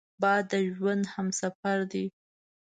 باد 0.21 0.43
د 0.51 0.53
ژوند 0.75 1.03
همسفر 1.13 1.79
دی 1.91 2.05